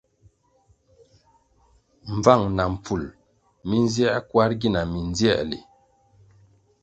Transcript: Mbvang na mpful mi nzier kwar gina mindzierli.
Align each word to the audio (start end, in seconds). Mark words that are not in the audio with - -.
Mbvang 2.15 2.43
na 2.57 2.63
mpful 2.73 3.03
mi 3.67 3.77
nzier 3.85 4.15
kwar 4.29 4.51
gina 4.61 4.81
mindzierli. 4.91 5.59